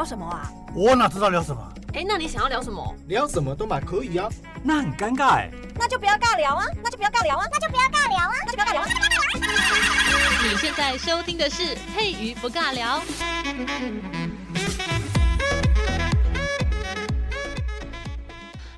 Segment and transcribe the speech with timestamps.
[0.00, 0.50] 聊什么啊？
[0.74, 1.62] 我哪知道聊什么？
[1.92, 2.96] 哎，那你想要聊什么？
[3.06, 4.30] 聊什么都嘛可以啊。
[4.62, 5.50] 那很尴尬哎。
[5.74, 6.64] 那就不要尬聊啊！
[6.82, 7.44] 那就不要尬聊啊！
[7.52, 8.32] 那就不要尬聊啊！
[8.46, 8.86] 那就不要尬聊啊！
[10.42, 13.02] 你现在收听的是佩瑜不尬聊。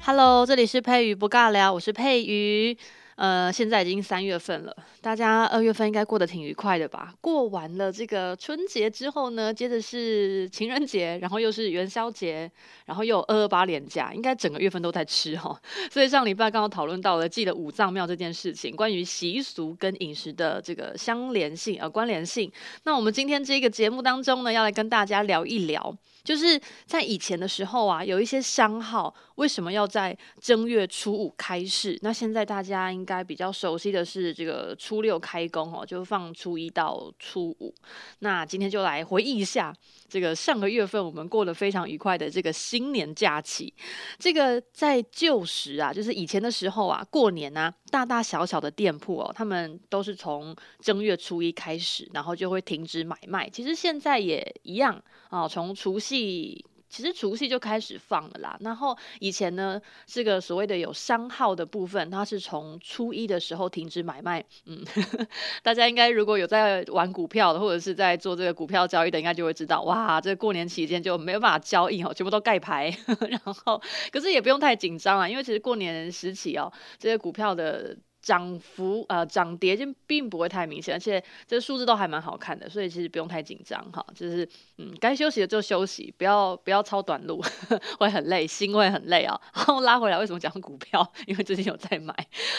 [0.04, 2.76] Hello，这里是佩瑜不尬聊，我是佩瑜。
[3.14, 7.12] 呃，现在已经三月份了，大家二月份应该过得挺愉快的吧？
[7.20, 12.48] 过完了这个春节之后呢，接着是情人节，然后又是元宵节，
[12.86, 15.60] 然后又二二八连假，应该整个月份都在吃哈。
[15.90, 22.50] 所以上礼拜刚刚讨论到了记得五脏庙这件事情，关于习俗跟饮食的这个相连性呃关联性。
[22.84, 25.92] 那我们今天这个节目当中呢，要来跟大家聊一聊。
[26.24, 31.98] 就是在以前的时候啊，有一些商号为什么要在正月初五开市？
[32.02, 37.74] 那现在大家应该比较熟悉的是这个初六开工哦，就放初一到初五。
[38.20, 39.74] 那今天就来回忆一下
[40.08, 43.74] 这个上个月份我们过得非常愉快的这个新年假期。
[44.18, 53.50] 这个在旧时啊，就是以前的时候啊，过年啊，大大小小的店铺哦，他们都是从正月初一开始，然后就会停止买卖。
[53.50, 56.11] 其实现在也一样啊，从除夕。
[56.12, 64.44] 戏其实除夕就开始放了啦，然后以前呢，这个所谓的有商号的部分，它是从初一的时候停止买卖。
[64.66, 64.84] 嗯，
[65.64, 72.94] 大家应该如果有在玩股票的，或者是在做这个股票交易的，应该就会知道，哇，这过年期间就没有办法交易哦，全部都盖牌。
[73.30, 73.80] 然后，
[74.12, 77.96] 可是也不用太紧张啊，因为其实过年时期哦，这些股票的。
[78.22, 84.04] 涨幅呃涨跌就并不会太明显，而且这数字都还蛮好看的，所以其实不用太紧张哈。
[84.14, 89.38] 就是嗯，该休息的就休息，不要不要超短路，呵 呵会很累，心会很累啊。
[89.52, 91.04] 然后拉回来，为什么讲股票？
[91.26, 92.14] 因为最近有在买。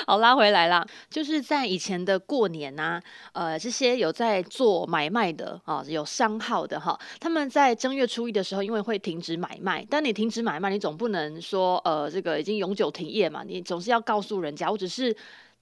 [0.05, 15.15] 好，拉回来啦，就是在以前的过年啊，呃，这些有在做买卖的啊，有商号的哈，他们在正月初一的时候，因为会停止买卖，但你停止买卖，你总不能说呃这个已经永久停业嘛，你总是要告诉人家，我只是。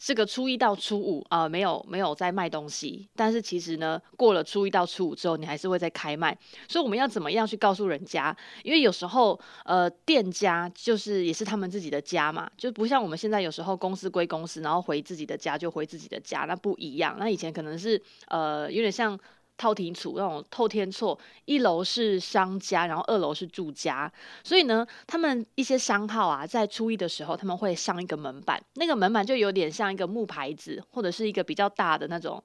[0.03, 6.35] 这个初一到初五啊、没有没有在卖东西，但是其实呢，过了初一到初五之后，你还是会在开卖。
[6.67, 8.35] 所以我们要怎么样去告诉人家？
[8.63, 17.15] 因为有时候呃，店家就是也是他们自己的家嘛，就不像我们现在有时候公司归公司，然后回自己的家就回自己的家，那不一样。
[17.19, 19.19] 那以前可能是呃，有点像。
[19.61, 24.11] 透天厝那种透天厝，一楼是商家，然后二楼是住家，
[24.43, 32.43] 所以呢，他们一些商号啊，在初一的时候他们会上一个门板，那个门板就有点像一个木牌子，或者是一个比较大的那种。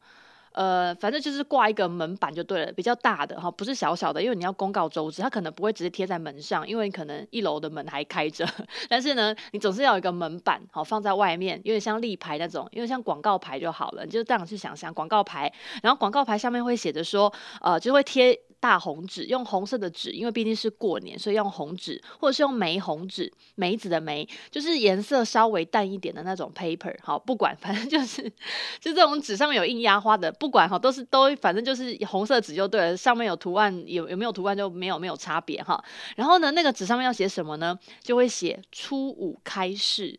[0.57, 8.49] 呃，反正就是挂一个门板就对了，比较大的哈，不是小小的，因为你要公告周知，它可能不会直接贴在门上，因为可能一楼的门还开着，
[8.89, 15.53] 但是呢，你总是要有一个门板，好放在外面，有点像立牌那种，因为像广告牌就好了，你就这样去想象广告牌，
[15.83, 17.31] 然后广告牌上面会写着说，
[17.61, 18.41] 呃，就会贴。
[18.59, 26.95] 大红纸，用红色的纸，因为毕竟是过年，所以用红纸，或者是用玫红纸，梅子的梅，就是颜色稍微淡一点的那种 paper。
[27.03, 28.23] 好，不管，反正就是，
[28.81, 35.83] 就这种纸上面有印压花的，不管哈，都是都，反正就是红色纸就对了，上面有图案，有有没有图案就没有没有差别哈。
[36.17, 37.79] 然后呢，那个纸上面要写什么呢？
[38.03, 40.19] 就会写初五开市。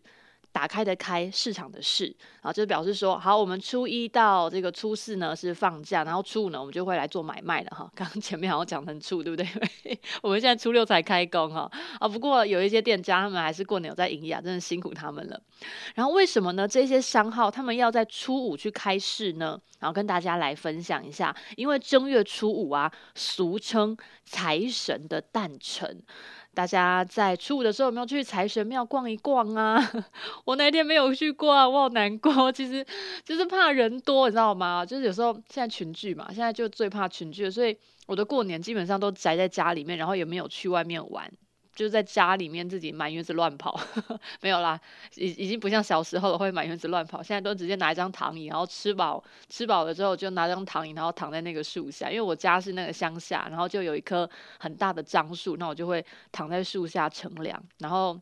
[0.57, 7.87] 打开的开，市场的市，啊，就表示说，好，我们初一到这个初四呢是放假，然后初五呢我们就会来做买卖的哈。
[7.93, 9.47] 刚刚前面好像讲成初，对不对？
[10.23, 15.39] 我们现在初六才开工哈，啊，不过有一些店家他们还是过年有在营业，啊真的辛苦他们了。
[15.93, 16.67] 然后为什么呢？
[16.67, 19.61] 这些商号他们要在初五去开市呢？
[19.79, 23.95] 然后跟大家来分享一下，因为正月初五啊，俗称
[24.25, 26.01] 财神的诞辰。
[26.57, 29.79] 大家在初五的时候有没有去财神庙逛一逛啊？
[30.43, 32.49] 我那天没有去过啊，我好难过。
[32.51, 32.83] 其实
[33.23, 34.83] 就是怕人多，你知道吗？
[34.83, 41.31] 就是有时候现在群聚嘛，现在就最怕群聚，所以我的过年基本上都宅在家里面，然后也没有去外面玩。
[41.77, 44.79] 就在家里面自己满院子乱跑，呵呵，没有啦，
[45.13, 54.27] 已已经不像小时候了会满院子乱跑，现在都直接拿一张躺椅，然后吃饱吃饱了之后就拿张躺椅，然后躺在那个树下，因为我家是那个乡下，然后就有一棵
[54.57, 58.19] 很大的樟树，那我就会躺在树下乘凉，然后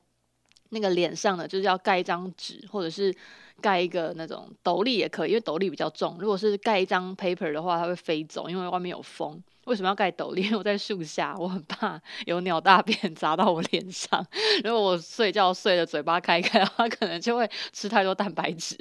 [0.72, 3.16] 那个脸上呢就是要盖一张纸，或者是
[3.62, 9.42] 盖一个那种斗笠也可以，因为斗笠比较重，如果是盖一张 paper 的话，它会飞走，因为外面有风。
[9.66, 10.42] 为什么要盖斗笠？
[10.46, 14.26] 因为我在树下，我很怕有鸟大便砸到我脸上。
[14.64, 18.78] 如果我睡觉睡的嘴巴开开的话，可能就会吃太多蛋白质。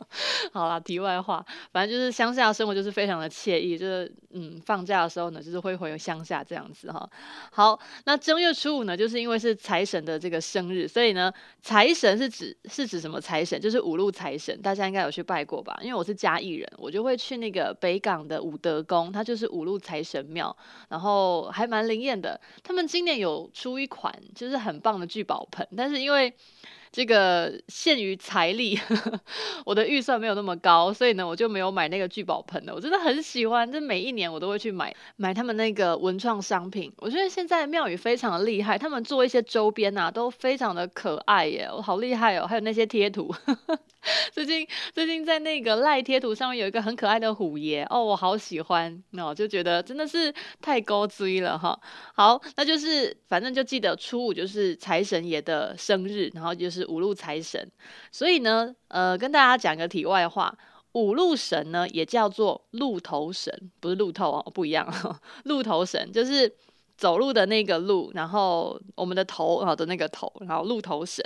[0.52, 7.08] 好啦，题外话，反正就是乡下生活就是非常的惬意，就是嗯，放假的时候呢，就是会回乡下这样子哈。
[7.50, 13.60] 好，那正月初五呢，就是因为是财神的这个生日，所以呢，财神是指是指什么财神？
[13.60, 15.78] 就是五路财神，大家应该有去拜过吧？
[15.82, 20.56] 因为我是嘉义人，我就会去那个北港的武德宫，它就是五路财神庙，
[20.88, 22.40] 然后还蛮灵验的。
[22.62, 26.32] 他们今年有出一款就是很棒的聚宝盆，但是因为
[26.90, 28.78] 这个限于财力，
[29.64, 32.74] 我的预算没有那么高，所以呢，我就没有买那个聚宝盆的。
[32.74, 36.92] 我真的很喜欢，这每一年我都会去买买他们那个文创商品。
[36.98, 42.46] 我觉得现在庙宇非常的厉害，他们做一些周边啊，都非常的可爱耶，我好厉害哦！
[42.46, 43.34] 还有那些贴图。
[44.32, 50.32] 最近最近在那个赖贴图上面有一个很可爱的虎爷哦，我好喜欢，哦就觉得真的是
[50.62, 51.78] 太高追了哈。
[52.14, 57.70] 好，那就是反正就记得初五就是财神爷的生日，然后就是是五路财神。
[58.10, 60.56] 所以呢，呃，跟大家讲个题外话，
[60.92, 64.86] 五路神呢也叫做鹿头神，不是路透哦，不一样。
[65.44, 66.50] 路头神就是
[66.96, 71.22] 走路的那个路，然后我们的头啊的那个头，然后鹿头神。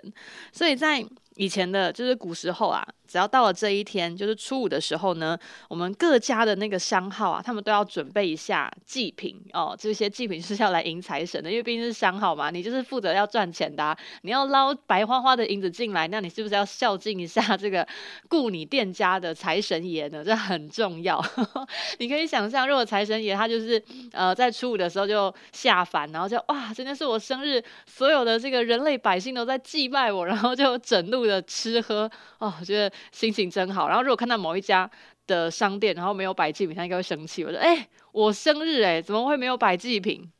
[0.52, 1.04] 所以在
[1.36, 5.38] 以前的就是古时候啊，只要到了这一天，就是初五的时候呢，
[5.68, 9.74] 我们各家的那个商号啊，他们都要准备一下祭品哦。
[9.78, 17.86] 这些祭品是要来迎财神的，因为毕竟是商号嘛，你就是负责要赚钱的，你要捞白花花的银子进来，那你是不是要孝敬一下 这个
[18.28, 20.22] 雇你店家的财神爷呢？
[20.22, 21.18] 这很重要。
[21.98, 23.82] 你可以想象，如果财神爷他就是
[24.12, 31.21] 呃在初五的时候就下凡，然后就哇，今天是我生日，所有的这个人类百姓都在祭拜我，然后就整路。
[31.26, 33.88] 的吃喝哦，我觉得心情真好。
[33.88, 34.90] 然后如果看到某一家
[35.26, 37.44] 的商店，然后没有摆祭品，他应该会生气。
[37.44, 40.30] 我说：“哎、我生日哎，怎么会没有摆祭品？”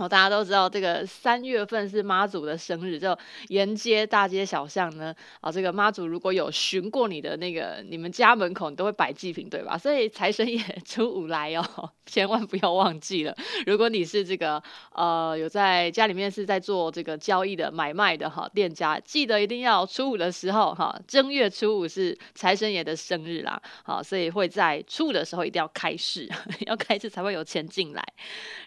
[0.00, 3.18] 哦，大家都知道这个三月份是妈祖的生日，就
[3.48, 9.76] 沿街大街小巷呢，啊、这个妈祖如果有巡过你的那个你们家门口，你都会摆祭品，对吧？
[9.76, 13.34] 所以财神爷 初五来哦，千万不要忘记了。
[13.66, 14.62] 如果你是这个
[14.94, 26.28] 呃有在家里面是在做这个交易的买卖的哈店家，记得一定要初五的时候哈，正月初五是财神爷的生日啦，好，所以会在初五的时候一定要开市，
[26.66, 28.04] 要开市才会有钱进来。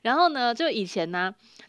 [0.01, 1.20] 然后呢，就以前呢。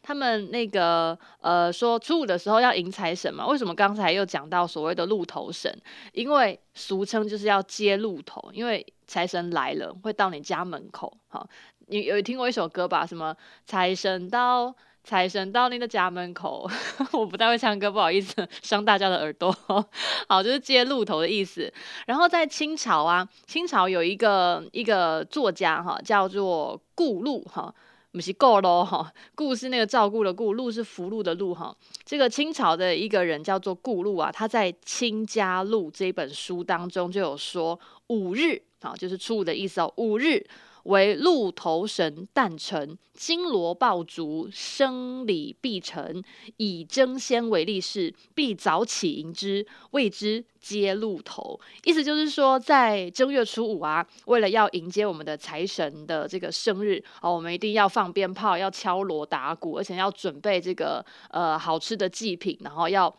[0.03, 3.47] 他们那个呃说初五的时候要迎财神嘛？
[3.47, 5.73] 为什么刚才又讲到所谓的鹿头神？
[6.13, 11.13] 因为俗称就是要接鹿头，因为财神来了会到你家门口。
[11.29, 11.49] 好，
[11.87, 13.07] 你有听过一首歌吧？
[13.07, 13.35] 什么
[13.65, 16.69] 财神到，财神到你的家门口。
[17.13, 19.53] 我不太会唱歌，不好意思伤大家的耳朵。
[20.29, 21.73] 好，就是接鹿头的意思。
[22.07, 27.73] 然后在清朝啊，清朝有一个一个作家哈，叫做顾陆哈。
[28.13, 31.75] 不是顾咯哈，顾是那个照顾的顾，路是福禄的路哈。
[32.05, 37.79] 这个清朝的一个人叫做顾禄啊，他在《清家录》这本书当中就有说
[38.09, 40.47] 五日啊，就是初五的意思哦，五日。
[40.85, 46.23] 为鹿头神诞辰，金罗爆竹，生礼必成，
[46.57, 51.61] 以争先为利事，必早起迎之，谓之接鹿头。
[51.85, 63.15] 意思就是说，在正月初五啊，为了要迎接我们的财神的这个生日，哦，我们一定要放鞭炮，要敲锣打鼓，而且要准备这个呃好吃的祭品，然后要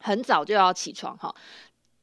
[0.00, 1.34] 很早就要起床哈。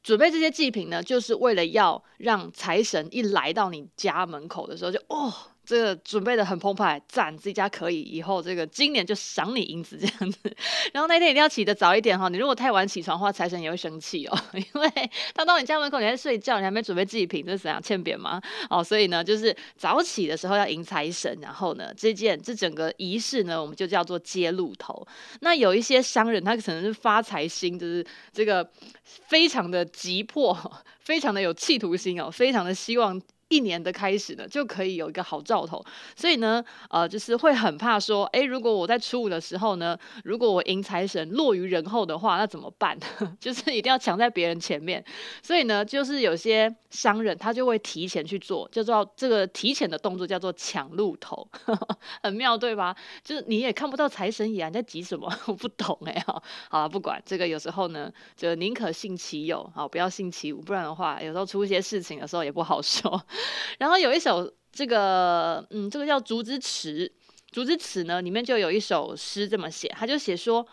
[0.08, 5.34] 准备这些祭品呢，就是为了要让财神一来到你家门口的时候就，哦。
[5.68, 10.40] 这个准备的很澎湃，赞自己家可以，以后这个今年就赏你银子这样子。
[10.94, 14.90] 然后那天一定要起得早一点哈，你如果太晚起床的话，财神也 会生气哦，因为
[15.36, 18.42] 他到你家门口，你还在睡觉，你还没准备祭品，这是怎样欠扁吗？
[18.70, 25.06] 哦，所以呢，就是早起的时候要迎财神，然后呢，这件这整个仪式呢，我们就叫做接路头。
[25.42, 28.66] 那有一些商人，他可能是发财心，就是这个
[29.04, 30.58] 非常的急迫，
[31.04, 33.22] 非常的有企图心哦， 非常的希望。
[33.50, 35.84] 一年的开始呢，就可以有一个好兆头，
[36.16, 42.98] 所以呢，呃，就是会很怕说，诶，如果我在初五的时候呢，如果我迎财神落于人后的话，那怎么办？
[43.40, 45.04] 就是一定要抢在别人前面，
[45.42, 51.48] 所以呢，就是有些商人他就会提前去做，就叫这个提前的动作叫做抢路头，
[52.22, 52.96] 很妙对吧？
[53.24, 55.32] 就是你也看不到财神爷，你在急什么？
[55.48, 63.22] 我不懂哎，好，好了，不管这个，有时候呢，就宁可信其有，好，不要信其无，不然的话，有时候出一些事情的时候也不好说。
[63.80, 66.92] 然后有一首这个，嗯，这个叫《竹枝词》，
[67.52, 70.68] 《竹枝词》呢里面就有一首诗这么写，他就写说：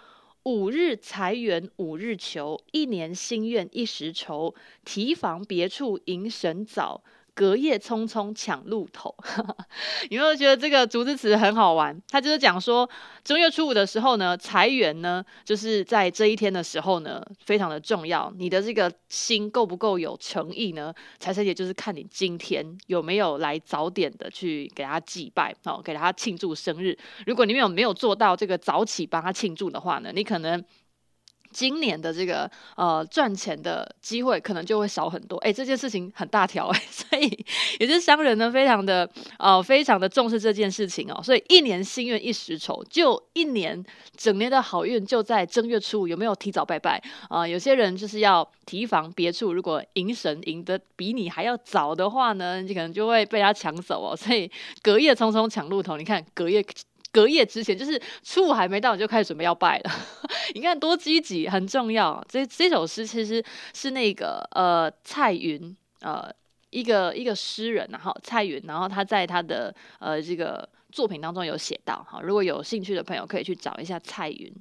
[0.44, 4.54] 五日财源五日求，一年心愿一时愁，
[4.85, 7.02] 提防别处迎神早。
[7.34, 9.12] 隔夜匆匆抢路头，
[10.08, 12.00] 有没有觉得这个竹枝词很好玩？
[12.08, 12.88] 他就是讲说，
[13.24, 18.32] 正月初五的时候呢，财源呢，就是在这一天的时候呢，非常的重要。
[18.36, 20.94] 你的这个心够不够有诚意呢？
[21.18, 26.96] 财神爷就是看你今天有没有来早点的去给他祭拜，哦，给他庆祝生日。
[27.26, 30.64] 如果你没有没有做到这个早起帮他庆祝的话呢，你可能。
[31.54, 37.46] 今年的这个呃赚钱的机会可能就会少很多，哎，这件事情很大条哎， 所以
[37.78, 39.08] 有些商人呢非常的
[39.38, 43.82] 呃非常的重视这件事情哦，所以一年心愿一时酬，就一年
[44.16, 47.00] 整年的好运就在正月初五，有没有提早拜拜？
[47.28, 54.50] 啊、有些人就是要提防别处，如果迎神迎得比你还要早的话呢，你可能就会被他抢走哦，所以
[54.82, 56.64] 隔夜匆匆抢路头，你看隔夜。
[57.14, 59.90] 隔夜之前，就是初五还没到，就开始准备要拜了。
[60.52, 62.21] 你看多积极，很重要。
[62.28, 63.42] 这这首诗其实
[63.73, 66.28] 是那个呃蔡云呃
[66.71, 70.68] 一个一个诗人，然后蔡云，然后他在他的呃这个。
[70.94, 74.54] 作品当中有写到哈，如果有兴趣的朋友可以去找一下蔡云。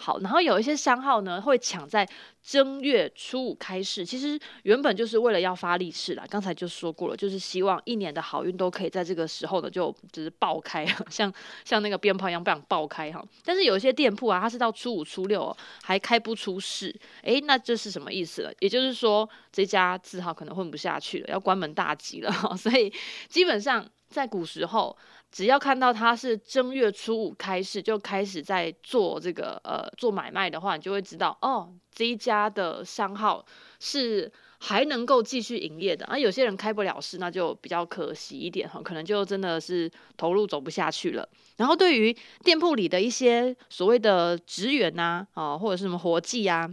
[0.00, 2.06] 好，然后有一些商号呢会抢在
[2.42, 6.24] 正月初五开市，其实原本就是为了要发利市啦。
[6.28, 11.32] 刚才就说过了，就是希望一年的好运都可以在这个时候呢就就是爆开， 像
[11.64, 13.24] 像那个鞭炮一样不想爆开哈。
[13.44, 18.52] 但是有一些店铺啊，它是到初五初六还开不出市，诶，那这是什么意思了？
[18.60, 22.30] 也就是说这家字号可能混不下去了，要关门大吉了。
[22.56, 22.92] 所以
[23.28, 24.96] 基本上在古时候。
[25.30, 33.44] 只要看到他是正月初五开市，就开始在做这个呃做买卖的话，你就会知道哦，这一家的商号
[33.78, 36.06] 是还能够继续营业的。
[36.06, 41.28] 而、啊、有些人开不了市，那就比较可惜一点哈，可能就真的是投入走不下去了。
[41.58, 46.66] 然后对于店铺里的一些所谓的职员呐啊，啊，或者是什么伙计啊，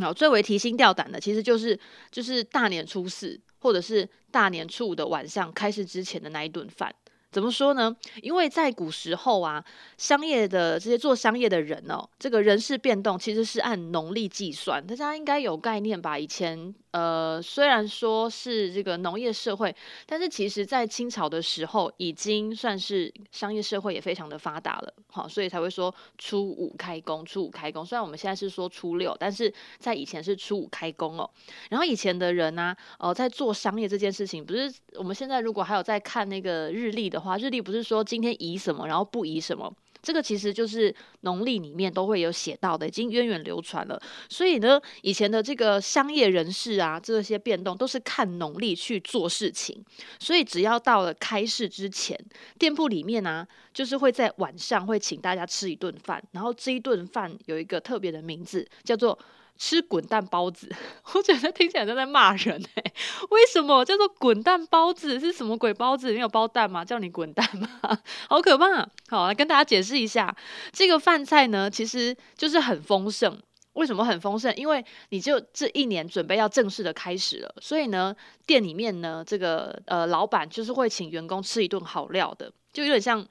[0.00, 1.76] 啊，最为提心吊胆的，其实就是
[2.12, 6.92] 就是大年初四或者是大年初五的晚上开始之前的那一顿饭。
[7.32, 7.96] 怎么说呢？
[8.20, 9.64] 因为在古时候啊，
[9.96, 16.16] 商业的这些做商业的人哦，这个人事变动其实是按农历计算，大家应该有概念吧？
[16.18, 16.72] 以前。
[16.92, 19.74] 呃，虽然说是这个农业社会，
[20.04, 27.82] 但是其实在清朝的时候，已经算是商业社会也非常的发达了，好，所以才会说初五开工，初五开工。
[27.82, 31.30] 虽然我们现在是说初六，但是在以前是初五开工哦。
[31.70, 39.72] 然后以前的人呢、啊，呃，在做商业这件事情，不是我们现在如果还有在看那个日历的话，日历不是说今天宜什么，然后不宜什么。
[40.02, 44.02] 这个其实就是农历里面都会有写到的，已经源远流传了。
[44.28, 49.80] 所以呢，以前的这个商业人士啊，这些变动都是看农历去做事情。
[50.18, 52.18] 所以只要到了开市之前，
[52.58, 59.16] 店铺里面呢、就是会在晚上会请大家吃一顿饭，然后这一顿饭有一个特别的名字，叫做。
[59.58, 60.68] 吃滚蛋包子，
[61.14, 62.92] 我觉得听起来都在骂人哎、
[63.30, 65.20] 为什么叫做滚蛋包子？
[65.20, 66.12] 是什么鬼包子？
[66.12, 66.84] 你有包蛋吗？
[66.84, 67.68] 叫你滚蛋吗？
[68.28, 68.88] 好可怕！
[69.08, 70.34] 好，来跟大家解释一下，
[70.72, 73.40] 这个饭菜呢，其实就是很丰盛。
[73.74, 74.54] 为什么很丰盛？
[74.56, 83.26] 因为你就这一年准备要正式的开始了，所以呢，店里面呢，这个呃老板就是会请员工吃一顿好料的，就有点像。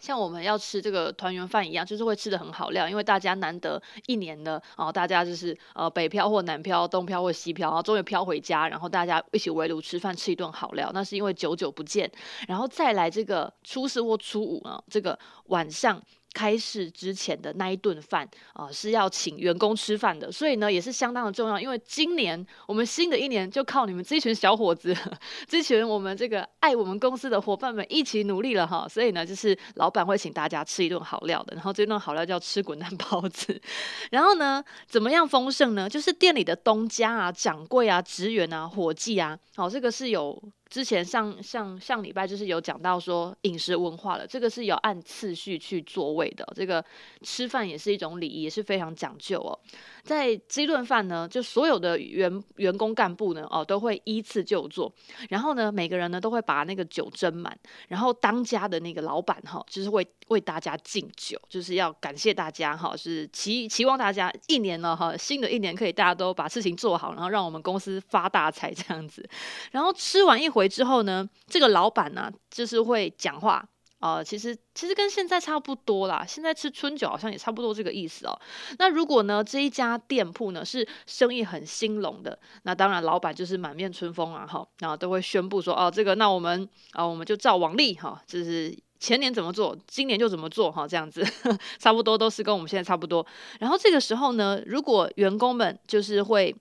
[0.00, 12.10] 像我们要吃这个团圆饭一样，就是会吃得很好料，因为大家难得一年的哦，大家就是呃北漂或南漂、东漂或西漂，然后终于漂回家，然后大家一起围炉吃饭，吃一顿好料，那是因为久久不见，
[12.46, 16.02] 然后再来这个初四或初五啊，这个晚上。
[16.34, 21.58] 开市之前的那一顿饭啊，是要请员工吃饭的，所以呢也是相当的重要。
[21.58, 24.94] 因为今年我们新的一年就靠你们这群小伙子，
[25.48, 28.86] 这群我们这个爱我们公司的伙伴们一起努力了哈。
[28.88, 33.58] 所以呢，就是老板会请大家吃一顿好料的，然后这顿好料叫吃滚蛋包子。
[34.10, 35.88] 然后呢，怎么样丰盛呢？
[35.88, 40.42] 就是店里的东家啊、掌柜啊、职员啊、伙计啊，好，这个是有。
[40.74, 46.84] 之前上上上礼拜就是有讲到说饮食文化了，这个是有按次序去座位的，这个
[47.22, 49.56] 吃饭也是一种礼仪，也是非常讲究哦。
[50.02, 54.92] 在这顿饭呢，就所有的员员工干部呢，哦，都会依次就座，
[55.28, 69.24] 然后呢，每个人呢都会把那个酒斟满，然后当家的那个老板哈，就是会为大家敬酒，就是要感谢大家哈，是期期望大家一年了哈，新的一年可以大家都把事情做好，然后让我们公司发大财这样子。
[69.70, 70.63] 然后吃完一回。
[70.68, 73.66] 之后呢，这个老板呢，就是会讲话，
[74.00, 76.24] 呃，其实其实跟现在差不多啦。
[76.26, 78.38] 现在吃春酒好像也差不多这个意思哦。
[78.78, 91.24] 那如果呢，这一家店铺呢是生意很兴隆的，那当然老板就是满面春风啊，哈，然后都会宣布说，哦，这个那我们啊，我们就照往例哈，就是前年怎么做，今年就怎么做哈，这样子
[91.80, 93.26] 差不多都是跟我们现在差不多。
[93.58, 96.54] 然后这个时候呢，如果员工们就是会。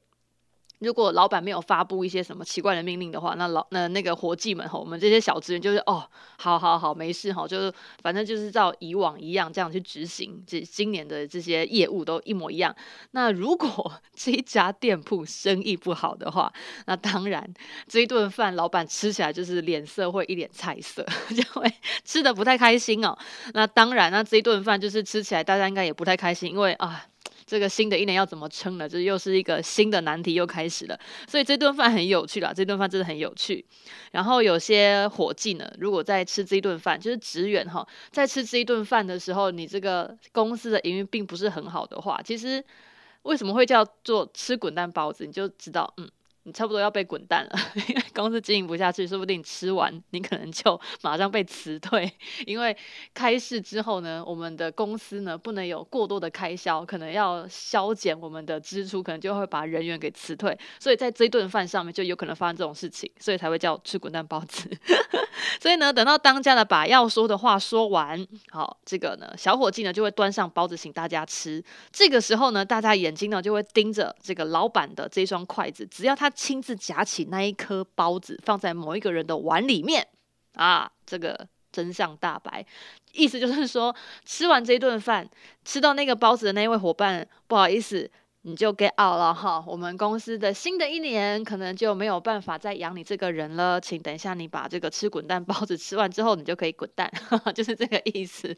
[0.84, 12.76] 如果老板没有发布一些什么奇怪的命令的话，那老那那个伙计们哈，我们这些小职员就是哦，好好好，没事哈，就是反正就是照以往一样这样去执行，这今年的这些业务都一模一样。
[13.12, 16.52] 那如果 这一家店铺生意不好的话，
[16.86, 17.52] 那当然
[17.88, 21.74] 这一顿饭老板吃起来就是脸色会一脸菜色， 就会
[22.04, 23.18] 吃的不太开心哦。
[23.54, 27.06] 那当然，那这一顿饭就是吃起来大家应该也不太开心，因为啊。
[27.54, 28.90] 这个新的一年要怎么撑呢？
[28.90, 31.00] 这又是一个新的难题又开始了。
[31.28, 33.64] 所以这顿饭很有趣啦，这顿饭真的很有趣。
[34.12, 42.64] 然后有些伙计呢，如果在吃这一顿饭，就是职员哈，在吃这一顿饭的时候，你这个公司的营运并不是很好的话，其实
[43.22, 46.10] 为什么会叫做吃滚蛋包子，你就知道，嗯。
[46.46, 52.12] 你差不多要被滚蛋了， 因为公司经营不下去，说不定吃完你可能就马上被辞退。
[52.46, 52.76] 因为
[53.14, 60.58] 开市之后呢，我们的公司呢不能有过多的开销，可能要削减我们的支出，可能就会把人员给辞退。
[60.80, 64.70] 所以在这一顿饭上面就有可能发生这种事情，所以才会叫吃滚蛋包子。
[65.62, 71.64] 所以呢，等到当家的把要说的话说完，好，这个呢小伙计呢就会端上包子请大家吃。
[71.92, 76.33] 这个时候呢，大家眼睛呢就会盯着这个老板的这双筷子，只要他。
[76.34, 80.08] 亲自夹起那一颗包子，放在某一个人的碗里面
[80.56, 82.66] 啊，这个真相大白，
[83.14, 85.28] 意思就是说，吃完这顿饭，
[85.66, 88.10] 吃到那个包子的那一位伙伴，不好意思，
[88.44, 89.64] 你就 get out 了哈。
[89.66, 97.12] 我们公司的新的一年可能就没有办法再养你这个人了，请等一下你把这个吃滚蛋包子吃完之后，你就可以滚蛋，
[97.56, 98.56] 就是这个意思。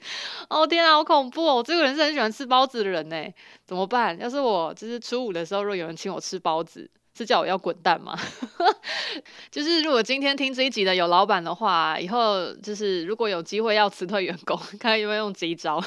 [0.50, 1.63] 哦天啊，好恐怖哦！
[1.65, 3.25] 这个人是很喜欢吃包子的人呢，
[3.63, 4.20] 怎么办？
[4.20, 6.89] 要是我就是初五的时候，如果有人请我吃包子。
[7.17, 8.17] 是叫我要滚蛋吗？
[9.50, 15.81] 就是如果今天听这一集的有老板的话，以后就是如果有机会要辞退员工， 看看有没有用这一招。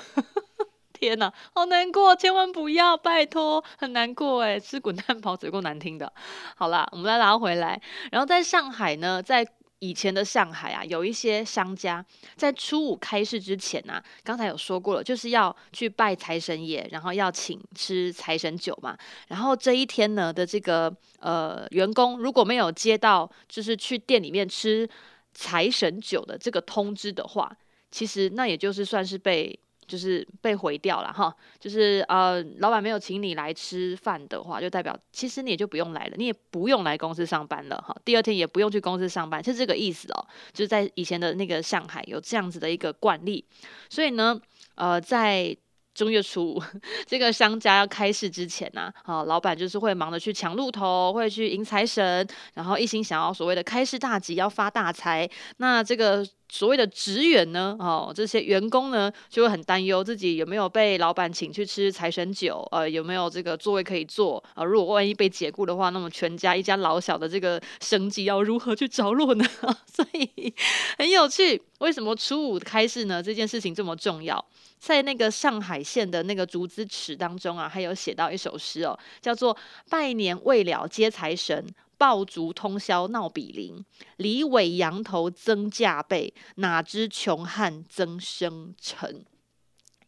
[0.94, 6.12] 天哪，好难过，千万不要，拜托，很难过哎，吃滚蛋包子够难听的。
[6.56, 7.80] 好啦，我们来拉回来，
[8.10, 9.46] 然后在上海呢，在。
[9.80, 12.04] 以前的上海啊，有一些商家
[12.36, 18.96] 在初五开市之前啊，刚才有说过了，就是要去拜财神爷，然后要请吃财神酒嘛。
[19.28, 24.88] 然后这一天呢的这个呃员工如果没有接到就是去店里面吃
[25.32, 27.50] 财神酒的这个通知的话，
[27.90, 29.58] 其实那也就是算是被。
[29.88, 37.96] 就是被毁掉了哈，就是呃，老板没有请你来吃饭的话，就代表其实你也就不用来了，你也不用来公司上班了哈。
[38.04, 40.26] 第二天也不用去公司上班，是这个意思哦。
[40.52, 43.44] 就是在以前的那个上海有这样子的一个惯例，
[43.88, 44.38] 所以呢，
[44.74, 45.56] 呃，在
[45.94, 46.62] 正月初五
[47.06, 55.28] 这个商家要开市之前呢，啊，老板就是会忙着去抢路头，会去迎财神，然后一心想要所谓的开市大吉，要发大财。
[55.56, 56.24] 那这个。
[56.50, 69.44] 所谓的职员呢，哦，这些员工呢，就会很担忧自己有没有被老板请去吃财神酒，呃，有没有这个座位可以坐啊，如果万一被解雇的话，那么全家一家老小的这个生计要如何去着落呢？
[69.86, 70.52] 所以
[70.96, 73.22] 很有趣，为什么初五开市呢？
[73.22, 74.42] 这件事情这么重要，
[74.78, 79.56] 在那个上海县的那个竹枝词当中啊，还有写到一首诗哦，叫做
[79.90, 81.66] “拜年未了接财神”。
[81.98, 83.84] 爆竹通宵闹比邻，
[84.16, 89.26] 李伟羊头增价倍，哪知穷汉增生辰。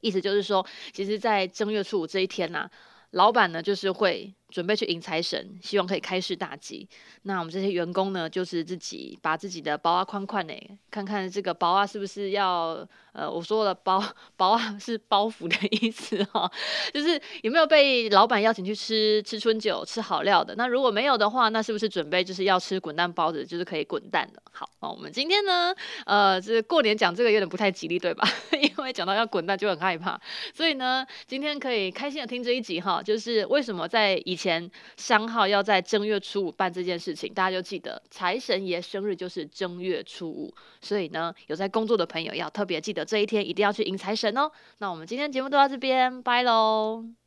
[0.00, 2.70] 意思就是说，其实，在正月初五这一天呐、
[3.10, 6.88] 老板呢就是会准备去迎财神，希望可以开市大吉。
[7.22, 10.54] 那我们这些员工呢，就是自己把自己的包啊宽宽呢，
[10.90, 12.86] 看看这个包啊是不是要。
[13.12, 14.00] 呃，我说的包
[14.36, 16.48] 包啊是包袱的意思哈、
[16.94, 20.54] 就是有没有被老板邀请去吃吃春酒、吃好料的？
[20.54, 24.40] 那如果没有的话，那是不是准备就是要吃滚蛋包子，就是可以滚蛋的？
[24.52, 25.74] 好，那我们今天呢，
[26.06, 28.24] 呃，这过年讲这个有点不太吉利，对吧？
[28.62, 30.16] 因为讲到要滚蛋就很害怕，
[30.54, 43.04] 所以呢，今天可以开心的听这一集哈，就是为什么在以前商号要在正月初五办这件事情，大家就记得财神爷生日就是正月初五，所以呢，有在工作的朋友要特别记得。
[43.04, 44.50] 这一天一定要去迎财神哦！
[44.78, 47.19] 那我们今天节目就到这边，拜喽。